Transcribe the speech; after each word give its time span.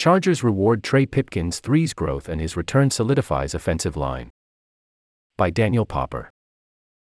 Chargers 0.00 0.42
reward 0.42 0.82
Trey 0.82 1.04
Pipkins' 1.04 1.60
threes 1.60 1.92
growth 1.92 2.26
and 2.26 2.40
his 2.40 2.56
return 2.56 2.88
solidifies 2.90 3.52
offensive 3.52 3.98
line. 3.98 4.30
By 5.36 5.50
Daniel 5.50 5.84
Popper. 5.84 6.30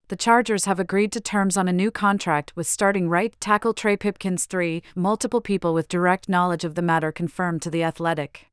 The 0.07 0.15
Chargers 0.15 0.65
have 0.65 0.79
agreed 0.79 1.11
to 1.11 1.21
terms 1.21 1.55
on 1.55 1.67
a 1.67 1.71
new 1.71 1.91
contract 1.91 2.55
with 2.55 2.65
starting 2.65 3.07
right 3.07 3.39
tackle 3.39 3.75
Trey 3.75 3.95
Pipkins 3.95 4.45
3, 4.45 4.81
multiple 4.95 5.39
people 5.39 5.75
with 5.75 5.87
direct 5.87 6.27
knowledge 6.27 6.63
of 6.63 6.73
the 6.73 6.81
matter 6.81 7.11
confirmed 7.11 7.61
to 7.61 7.69
The 7.69 7.83
Athletic. 7.83 8.47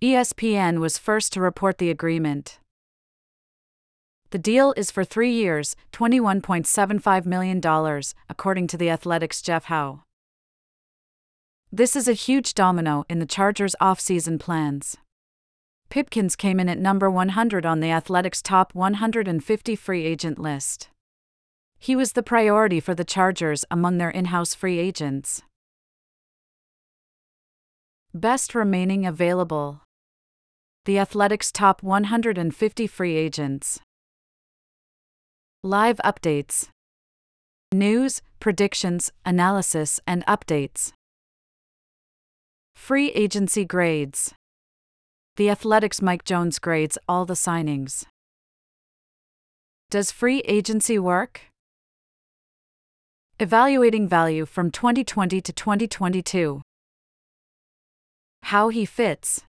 ESPN 0.00 0.78
was 0.78 0.96
first 0.96 1.34
to 1.34 1.42
report 1.42 1.76
the 1.76 1.90
agreement. 1.90 2.58
The 4.30 4.38
deal 4.38 4.72
is 4.78 4.90
for 4.90 5.04
three 5.04 5.34
years, 5.34 5.76
$21.75 5.92 7.26
million, 7.26 7.60
according 8.30 8.66
to 8.68 8.78
The 8.78 8.88
Athletic's 8.88 9.42
Jeff 9.42 9.64
Howe. 9.64 10.04
This 11.74 11.96
is 11.96 12.06
a 12.06 12.12
huge 12.12 12.52
domino 12.52 13.06
in 13.08 13.18
the 13.18 13.24
Chargers' 13.24 13.74
offseason 13.80 14.38
plans. 14.38 14.98
Pipkins 15.88 16.36
came 16.36 16.60
in 16.60 16.68
at 16.68 16.78
number 16.78 17.10
100 17.10 17.64
on 17.64 17.80
the 17.80 17.90
Athletics' 17.90 18.42
top 18.42 18.74
150 18.74 19.76
free 19.76 20.04
agent 20.04 20.38
list. 20.38 20.90
He 21.78 21.96
was 21.96 22.12
the 22.12 22.22
priority 22.22 22.78
for 22.78 22.94
the 22.94 23.06
Chargers 23.06 23.64
among 23.70 23.96
their 23.96 24.10
in 24.10 24.26
house 24.26 24.54
free 24.54 24.78
agents. 24.78 25.40
Best 28.12 28.54
remaining 28.54 29.06
available. 29.06 29.80
The 30.84 30.98
Athletics' 30.98 31.50
top 31.50 31.82
150 31.82 32.86
free 32.86 33.16
agents. 33.16 33.80
Live 35.62 35.96
updates. 36.04 36.68
News, 37.72 38.20
predictions, 38.40 39.10
analysis, 39.24 40.00
and 40.06 40.22
updates. 40.26 40.92
Free 42.82 43.12
agency 43.12 43.64
grades. 43.64 44.34
The 45.36 45.48
Athletics 45.50 46.02
Mike 46.02 46.24
Jones 46.24 46.58
grades 46.58 46.98
all 47.08 47.24
the 47.24 47.34
signings. 47.34 48.06
Does 49.88 50.10
free 50.10 50.40
agency 50.48 50.98
work? 50.98 51.42
Evaluating 53.38 54.08
value 54.08 54.44
from 54.46 54.72
2020 54.72 55.40
to 55.40 55.52
2022. 55.52 56.60
How 58.42 58.68
he 58.68 58.84
fits. 58.84 59.42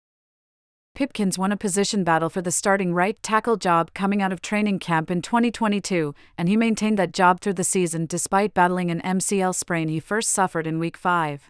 Pipkins 0.97 1.39
won 1.39 1.53
a 1.53 1.57
position 1.57 2.03
battle 2.03 2.31
for 2.31 2.43
the 2.43 2.51
starting 2.51 2.93
right 2.93 3.17
tackle 3.23 3.57
job 3.57 3.95
coming 3.95 4.21
out 4.21 4.33
of 4.33 4.43
training 4.43 4.81
camp 4.81 5.09
in 5.09 5.23
2022, 5.23 6.17
and 6.37 6.49
he 6.49 6.57
maintained 6.57 6.99
that 6.99 7.13
job 7.13 7.41
through 7.41 7.55
the 7.55 7.63
season 7.63 8.07
despite 8.07 8.55
battling 8.55 8.91
an 8.91 9.01
MCL 9.03 9.55
sprain 9.55 9.87
he 9.87 10.01
first 10.01 10.31
suffered 10.31 10.67
in 10.67 10.81
Week 10.81 10.97
5. 10.97 11.49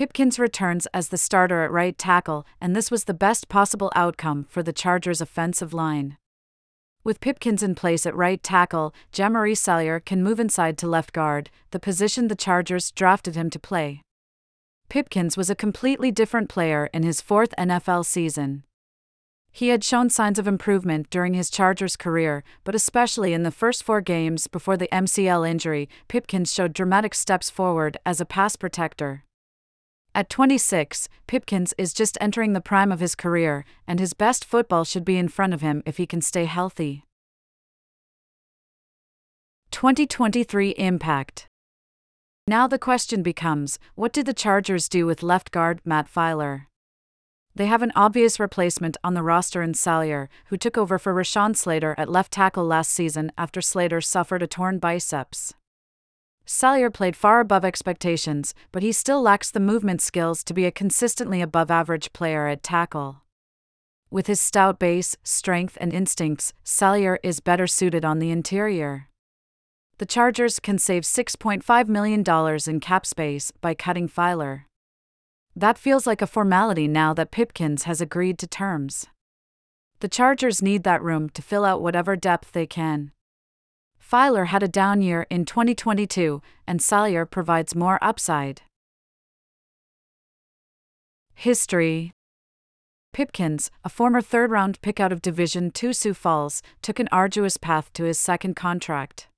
Pipkins 0.00 0.38
returns 0.38 0.86
as 0.94 1.10
the 1.10 1.18
starter 1.18 1.62
at 1.62 1.70
right 1.70 1.98
tackle, 1.98 2.46
and 2.58 2.74
this 2.74 2.90
was 2.90 3.04
the 3.04 3.12
best 3.12 3.50
possible 3.50 3.92
outcome 3.94 4.46
for 4.48 4.62
the 4.62 4.72
Chargers' 4.72 5.20
offensive 5.20 5.74
line. 5.74 6.16
With 7.04 7.20
Pipkins 7.20 7.62
in 7.62 7.74
place 7.74 8.06
at 8.06 8.16
right 8.16 8.42
tackle, 8.42 8.94
Jamaree 9.12 9.54
Salyer 9.54 10.00
can 10.00 10.22
move 10.22 10.40
inside 10.40 10.78
to 10.78 10.86
left 10.86 11.12
guard, 11.12 11.50
the 11.70 11.78
position 11.78 12.28
the 12.28 12.34
Chargers 12.34 12.90
drafted 12.92 13.34
him 13.34 13.50
to 13.50 13.58
play. 13.58 14.00
Pipkins 14.88 15.36
was 15.36 15.50
a 15.50 15.54
completely 15.54 16.10
different 16.10 16.48
player 16.48 16.88
in 16.94 17.02
his 17.02 17.20
fourth 17.20 17.54
NFL 17.58 18.06
season. 18.06 18.64
He 19.52 19.68
had 19.68 19.84
shown 19.84 20.08
signs 20.08 20.38
of 20.38 20.48
improvement 20.48 21.10
during 21.10 21.34
his 21.34 21.50
Chargers 21.50 21.96
career, 21.96 22.42
but 22.64 22.74
especially 22.74 23.34
in 23.34 23.42
the 23.42 23.50
first 23.50 23.82
four 23.82 24.00
games 24.00 24.46
before 24.46 24.78
the 24.78 24.88
MCL 24.90 25.46
injury, 25.46 25.90
Pipkins 26.08 26.54
showed 26.54 26.72
dramatic 26.72 27.14
steps 27.14 27.50
forward 27.50 27.98
as 28.06 28.18
a 28.18 28.24
pass 28.24 28.56
protector. 28.56 29.24
At 30.12 30.28
26, 30.28 31.08
Pipkins 31.28 31.72
is 31.78 31.94
just 31.94 32.18
entering 32.20 32.52
the 32.52 32.60
prime 32.60 32.90
of 32.90 32.98
his 32.98 33.14
career, 33.14 33.64
and 33.86 34.00
his 34.00 34.12
best 34.12 34.44
football 34.44 34.84
should 34.84 35.04
be 35.04 35.16
in 35.16 35.28
front 35.28 35.54
of 35.54 35.60
him 35.60 35.84
if 35.86 35.98
he 35.98 36.06
can 36.06 36.20
stay 36.20 36.46
healthy. 36.46 37.04
2023 39.70 40.70
Impact 40.70 41.46
Now 42.48 42.66
the 42.66 42.78
question 42.78 43.22
becomes 43.22 43.78
what 43.94 44.12
did 44.12 44.26
the 44.26 44.34
Chargers 44.34 44.88
do 44.88 45.06
with 45.06 45.22
left 45.22 45.52
guard 45.52 45.80
Matt 45.84 46.12
Feiler? 46.12 46.66
They 47.54 47.66
have 47.66 47.82
an 47.82 47.92
obvious 47.94 48.40
replacement 48.40 48.96
on 49.04 49.14
the 49.14 49.22
roster 49.22 49.62
in 49.62 49.74
Salyer, 49.74 50.28
who 50.46 50.56
took 50.56 50.76
over 50.76 50.98
for 50.98 51.14
Rashawn 51.14 51.54
Slater 51.54 51.94
at 51.96 52.08
left 52.08 52.32
tackle 52.32 52.64
last 52.64 52.90
season 52.90 53.30
after 53.38 53.60
Slater 53.60 54.00
suffered 54.00 54.42
a 54.42 54.48
torn 54.48 54.80
biceps. 54.80 55.54
Salyer 56.52 56.90
played 56.90 57.14
far 57.14 57.38
above 57.38 57.64
expectations, 57.64 58.54
but 58.72 58.82
he 58.82 58.90
still 58.90 59.22
lacks 59.22 59.52
the 59.52 59.60
movement 59.60 60.02
skills 60.02 60.42
to 60.42 60.52
be 60.52 60.66
a 60.66 60.72
consistently 60.72 61.40
above 61.40 61.70
average 61.70 62.12
player 62.12 62.48
at 62.48 62.64
tackle. 62.64 63.22
With 64.10 64.26
his 64.26 64.40
stout 64.40 64.80
base, 64.80 65.16
strength, 65.22 65.78
and 65.80 65.92
instincts, 65.92 66.52
Salyer 66.64 67.20
is 67.22 67.38
better 67.38 67.68
suited 67.68 68.04
on 68.04 68.18
the 68.18 68.32
interior. 68.32 69.06
The 69.98 70.06
Chargers 70.06 70.58
can 70.58 70.78
save 70.78 71.04
$6.5 71.04 71.86
million 71.86 72.24
in 72.66 72.80
cap 72.80 73.06
space 73.06 73.52
by 73.60 73.72
cutting 73.72 74.08
Feiler. 74.08 74.62
That 75.54 75.78
feels 75.78 76.04
like 76.04 76.20
a 76.20 76.26
formality 76.26 76.88
now 76.88 77.14
that 77.14 77.30
Pipkins 77.30 77.84
has 77.84 78.00
agreed 78.00 78.40
to 78.40 78.48
terms. 78.48 79.06
The 80.00 80.08
Chargers 80.08 80.60
need 80.60 80.82
that 80.82 81.00
room 81.00 81.30
to 81.30 81.42
fill 81.42 81.64
out 81.64 81.80
whatever 81.80 82.16
depth 82.16 82.50
they 82.50 82.66
can. 82.66 83.12
Feiler 84.10 84.46
had 84.46 84.64
a 84.64 84.68
down 84.68 85.02
year 85.02 85.24
in 85.30 85.44
2022, 85.44 86.42
and 86.66 86.82
Salyer 86.82 87.24
provides 87.24 87.76
more 87.76 87.96
upside. 88.02 88.62
History 91.34 92.12
Pipkins, 93.12 93.70
a 93.84 93.88
former 93.88 94.20
third 94.20 94.50
round 94.50 94.80
pick 94.82 94.98
out 94.98 95.12
of 95.12 95.22
Division 95.22 95.70
II 95.80 95.92
Sioux 95.92 96.12
Falls, 96.12 96.60
took 96.82 96.98
an 96.98 97.08
arduous 97.12 97.56
path 97.56 97.92
to 97.92 98.02
his 98.02 98.18
second 98.18 98.56
contract. 98.56 99.28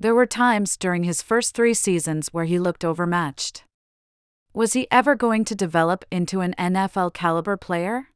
There 0.00 0.14
were 0.14 0.26
times 0.26 0.78
during 0.78 1.04
his 1.04 1.20
first 1.20 1.54
three 1.54 1.74
seasons 1.74 2.28
where 2.32 2.46
he 2.46 2.58
looked 2.58 2.86
overmatched. 2.86 3.64
Was 4.54 4.72
he 4.72 4.88
ever 4.90 5.14
going 5.14 5.44
to 5.44 5.54
develop 5.54 6.06
into 6.10 6.40
an 6.40 6.54
NFL 6.58 7.12
caliber 7.12 7.58
player? 7.58 8.08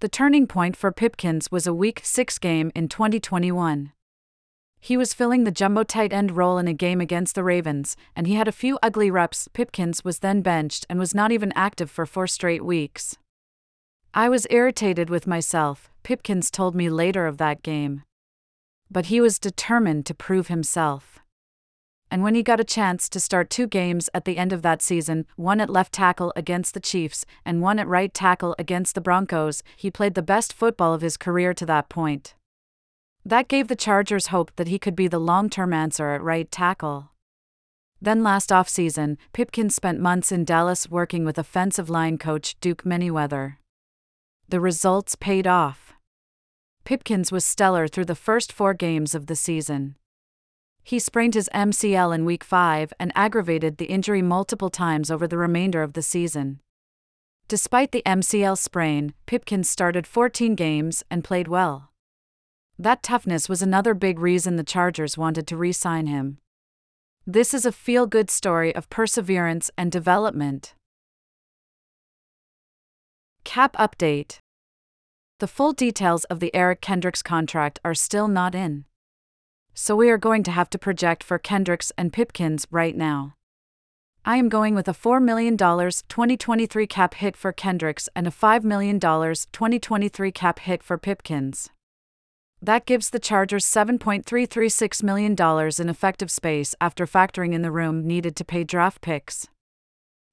The 0.00 0.08
turning 0.08 0.46
point 0.46 0.76
for 0.76 0.92
Pipkins 0.92 1.50
was 1.50 1.66
a 1.66 1.74
Week 1.74 2.02
6 2.04 2.38
game 2.38 2.70
in 2.74 2.88
2021. 2.88 3.92
He 4.84 4.96
was 4.96 5.14
filling 5.14 5.44
the 5.44 5.52
jumbo 5.52 5.84
tight 5.84 6.12
end 6.12 6.32
role 6.36 6.58
in 6.58 6.66
a 6.66 6.74
game 6.74 7.00
against 7.00 7.36
the 7.36 7.44
Ravens, 7.44 7.96
and 8.16 8.26
he 8.26 8.34
had 8.34 8.48
a 8.48 8.52
few 8.52 8.80
ugly 8.82 9.12
reps. 9.12 9.46
Pipkins 9.46 10.04
was 10.04 10.18
then 10.18 10.42
benched 10.42 10.86
and 10.90 10.98
was 10.98 11.14
not 11.14 11.30
even 11.30 11.52
active 11.54 11.88
for 11.88 12.04
four 12.04 12.26
straight 12.26 12.64
weeks. 12.64 13.16
I 14.12 14.28
was 14.28 14.44
irritated 14.50 15.08
with 15.08 15.24
myself, 15.24 15.88
Pipkins 16.02 16.50
told 16.50 16.74
me 16.74 16.90
later 16.90 17.28
of 17.28 17.38
that 17.38 17.62
game. 17.62 18.02
But 18.90 19.06
he 19.06 19.20
was 19.20 19.38
determined 19.38 20.04
to 20.06 20.14
prove 20.14 20.48
himself. 20.48 21.20
And 22.10 22.24
when 22.24 22.34
he 22.34 22.42
got 22.42 22.58
a 22.58 22.64
chance 22.64 23.08
to 23.10 23.20
start 23.20 23.50
two 23.50 23.68
games 23.68 24.10
at 24.12 24.24
the 24.24 24.36
end 24.36 24.52
of 24.52 24.62
that 24.62 24.82
season, 24.82 25.26
one 25.36 25.60
at 25.60 25.70
left 25.70 25.92
tackle 25.92 26.32
against 26.34 26.74
the 26.74 26.80
Chiefs 26.80 27.24
and 27.44 27.62
one 27.62 27.78
at 27.78 27.86
right 27.86 28.12
tackle 28.12 28.56
against 28.58 28.96
the 28.96 29.00
Broncos, 29.00 29.62
he 29.76 29.92
played 29.92 30.16
the 30.16 30.22
best 30.22 30.52
football 30.52 30.92
of 30.92 31.02
his 31.02 31.16
career 31.16 31.54
to 31.54 31.66
that 31.66 31.88
point. 31.88 32.34
That 33.24 33.48
gave 33.48 33.68
the 33.68 33.76
Chargers 33.76 34.28
hope 34.28 34.50
that 34.56 34.68
he 34.68 34.78
could 34.78 34.96
be 34.96 35.06
the 35.06 35.20
long 35.20 35.48
term 35.48 35.72
answer 35.72 36.10
at 36.10 36.22
right 36.22 36.50
tackle. 36.50 37.10
Then 38.00 38.24
last 38.24 38.50
offseason, 38.50 39.16
Pipkins 39.32 39.76
spent 39.76 40.00
months 40.00 40.32
in 40.32 40.44
Dallas 40.44 40.90
working 40.90 41.24
with 41.24 41.38
offensive 41.38 41.88
line 41.88 42.18
coach 42.18 42.58
Duke 42.60 42.82
Manyweather. 42.82 43.58
The 44.48 44.58
results 44.58 45.14
paid 45.14 45.46
off. 45.46 45.92
Pipkins 46.84 47.30
was 47.30 47.44
stellar 47.44 47.86
through 47.86 48.06
the 48.06 48.16
first 48.16 48.52
four 48.52 48.74
games 48.74 49.14
of 49.14 49.26
the 49.26 49.36
season. 49.36 49.94
He 50.82 50.98
sprained 50.98 51.34
his 51.34 51.48
MCL 51.54 52.12
in 52.12 52.24
week 52.24 52.42
5 52.42 52.92
and 52.98 53.12
aggravated 53.14 53.76
the 53.76 53.84
injury 53.84 54.20
multiple 54.20 54.68
times 54.68 55.12
over 55.12 55.28
the 55.28 55.38
remainder 55.38 55.84
of 55.84 55.92
the 55.92 56.02
season. 56.02 56.58
Despite 57.46 57.92
the 57.92 58.02
MCL 58.04 58.58
sprain, 58.58 59.14
Pipkins 59.26 59.70
started 59.70 60.08
14 60.08 60.56
games 60.56 61.04
and 61.08 61.22
played 61.22 61.46
well. 61.46 61.91
That 62.78 63.02
toughness 63.02 63.48
was 63.48 63.62
another 63.62 63.94
big 63.94 64.18
reason 64.18 64.56
the 64.56 64.64
Chargers 64.64 65.18
wanted 65.18 65.46
to 65.48 65.56
re 65.56 65.72
sign 65.72 66.06
him. 66.06 66.38
This 67.26 67.54
is 67.54 67.64
a 67.64 67.72
feel 67.72 68.06
good 68.06 68.30
story 68.30 68.74
of 68.74 68.90
perseverance 68.90 69.70
and 69.78 69.92
development. 69.92 70.74
Cap 73.44 73.74
update 73.76 74.38
The 75.38 75.46
full 75.46 75.72
details 75.72 76.24
of 76.24 76.40
the 76.40 76.54
Eric 76.54 76.80
Kendricks 76.80 77.22
contract 77.22 77.78
are 77.84 77.94
still 77.94 78.28
not 78.28 78.54
in. 78.54 78.84
So 79.74 79.96
we 79.96 80.10
are 80.10 80.18
going 80.18 80.42
to 80.44 80.50
have 80.50 80.68
to 80.70 80.78
project 80.78 81.22
for 81.22 81.38
Kendricks 81.38 81.92
and 81.96 82.12
Pipkins 82.12 82.66
right 82.70 82.96
now. 82.96 83.34
I 84.24 84.36
am 84.36 84.48
going 84.48 84.74
with 84.74 84.86
a 84.86 84.92
$4 84.92 85.22
million 85.22 85.56
2023 85.56 86.86
cap 86.86 87.14
hit 87.14 87.36
for 87.36 87.52
Kendricks 87.52 88.08
and 88.14 88.26
a 88.26 88.30
$5 88.30 88.62
million 88.64 89.00
2023 89.00 90.32
cap 90.32 90.58
hit 90.60 90.82
for 90.82 90.98
Pipkins. 90.98 91.70
That 92.64 92.86
gives 92.86 93.10
the 93.10 93.18
Chargers 93.18 93.64
$7.336 93.64 95.02
million 95.02 95.32
in 95.80 95.88
effective 95.88 96.30
space 96.30 96.76
after 96.80 97.06
factoring 97.06 97.54
in 97.54 97.62
the 97.62 97.72
room 97.72 98.06
needed 98.06 98.36
to 98.36 98.44
pay 98.44 98.62
draft 98.62 99.00
picks. 99.00 99.48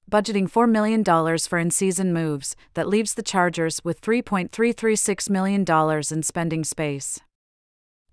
budgeting 0.08 0.50
$4 0.50 0.70
million 0.70 1.04
for 1.38 1.58
in 1.58 1.70
season 1.70 2.12
moves, 2.12 2.54
that 2.74 2.88
leaves 2.88 3.14
the 3.14 3.22
Chargers 3.22 3.84
with 3.84 4.00
$3.336 4.00 5.30
million 5.30 5.64
in 6.10 6.22
spending 6.22 6.64
space. 6.64 7.20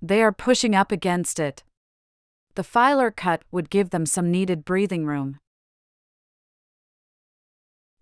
They 0.01 0.21
are 0.21 0.31
pushing 0.31 0.75
up 0.75 0.91
against 0.91 1.39
it. 1.39 1.63
The 2.55 2.63
Feiler 2.63 3.15
cut 3.15 3.43
would 3.51 3.69
give 3.69 3.91
them 3.91 4.05
some 4.05 4.31
needed 4.31 4.65
breathing 4.65 5.05
room. 5.05 5.37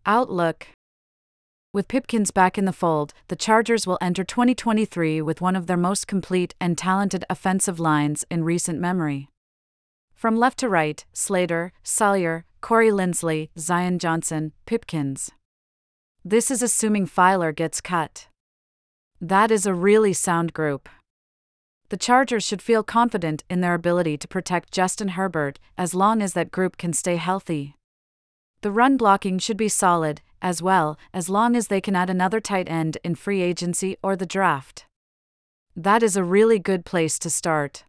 Outlook 0.06 0.68
With 1.76 1.90
Pipkins 1.90 2.32
back 2.32 2.58
in 2.58 2.64
the 2.64 2.72
fold, 2.72 3.14
the 3.28 3.36
Chargers 3.36 3.86
will 3.86 3.98
enter 4.00 4.24
2023 4.24 5.22
with 5.22 5.42
one 5.42 5.58
of 5.58 5.68
their 5.68 5.76
most 5.76 6.08
complete 6.08 6.56
and 6.58 6.78
talented 6.78 7.26
offensive 7.30 7.82
lines 7.82 8.24
in 8.32 8.46
recent 8.46 8.80
memory. 8.80 9.28
From 10.14 10.38
left 10.38 10.60
to 10.60 10.70
right, 10.70 11.04
Slater, 11.12 11.74
Salyer, 11.84 12.46
Corey 12.62 12.92
Linsley, 12.92 13.50
Zion 13.60 14.00
Johnson, 14.00 14.54
Pipkins. 14.66 15.32
This 16.24 16.50
is 16.50 16.62
assuming 16.62 17.08
Feiler 17.08 17.54
gets 17.54 17.82
cut. 17.82 18.30
That 19.20 19.52
is 19.52 19.66
a 19.66 19.74
really 19.74 20.14
sound 20.14 20.54
group. 20.54 20.88
The 21.90 21.98
Chargers 21.98 22.46
should 22.46 22.62
feel 22.62 22.84
confident 22.84 23.44
in 23.50 23.60
their 23.60 23.74
ability 23.74 24.18
to 24.20 24.30
protect 24.30 24.72
Justin 24.72 25.10
Herbert 25.10 25.60
as 25.78 25.94
long 25.94 26.22
as 26.22 26.32
that 26.36 26.52
group 26.52 26.78
can 26.78 26.94
stay 26.94 27.18
healthy. 27.18 27.76
The 28.62 28.72
run 28.72 28.96
blocking 28.96 29.40
should 29.40 29.58
be 29.58 29.68
solid, 29.68 30.22
as 30.42 30.62
well, 30.62 30.98
as 31.14 31.30
long 31.30 31.56
as 31.56 31.68
they 31.68 31.82
can 31.82 31.96
add 31.96 32.10
another 32.10 32.40
tight 32.40 32.70
end 32.70 32.98
in 33.04 33.16
free 33.16 33.42
agency 33.42 33.98
or 34.04 34.16
the 34.16 34.26
draft. 34.26 34.86
That 35.76 36.04
is 36.04 36.16
a 36.16 36.24
really 36.24 36.60
good 36.60 36.86
place 36.86 37.20
to 37.20 37.30
start. 37.30 37.84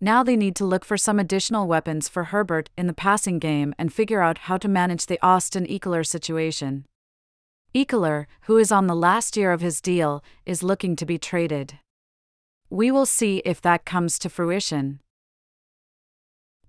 Now 0.00 0.22
they 0.22 0.36
need 0.36 0.56
to 0.56 0.64
look 0.64 0.84
for 0.84 0.96
some 0.96 1.18
additional 1.18 1.66
weapons 1.66 2.08
for 2.08 2.24
Herbert 2.24 2.70
in 2.76 2.86
the 2.86 2.94
passing 2.94 3.38
game 3.38 3.74
and 3.78 3.92
figure 3.92 4.22
out 4.22 4.38
how 4.38 4.56
to 4.56 4.68
manage 4.68 5.06
the 5.06 5.18
Austin 5.22 5.66
Ekeler 5.66 6.06
situation. 6.06 6.86
Ekeler, 7.74 8.26
who 8.42 8.56
is 8.56 8.72
on 8.72 8.86
the 8.86 8.96
last 8.96 9.36
year 9.36 9.52
of 9.52 9.60
his 9.60 9.80
deal, 9.80 10.24
is 10.46 10.62
looking 10.62 10.96
to 10.96 11.06
be 11.06 11.18
traded. 11.18 11.78
We 12.68 12.90
will 12.90 13.06
see 13.06 13.42
if 13.44 13.60
that 13.60 13.84
comes 13.84 14.18
to 14.20 14.30
fruition. 14.30 15.00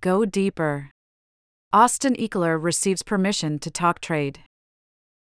Go 0.01 0.25
deeper. 0.25 0.91
Austin 1.73 2.15
Ekeler 2.15 2.61
receives 2.61 3.01
permission 3.01 3.59
to 3.59 3.71
talk 3.71 4.01
trade. 4.01 4.39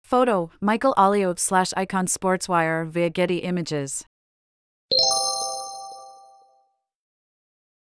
Photo 0.10 0.50
Michael 0.60 0.96
Allio 0.98 1.36
slash 1.38 1.72
Icon 1.78 2.08
Sportswire 2.08 2.90
via 2.90 3.12
Getty 3.12 3.44
Images. 3.44 4.09